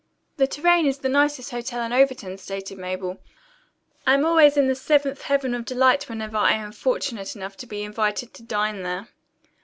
[0.37, 3.19] "The Tourraine is the nicest hotel in Overton," stated Mabel.
[4.07, 7.67] "I am always in the seventh heaven of delight whenever I am fortunate enough to
[7.67, 9.09] be invited to dine there."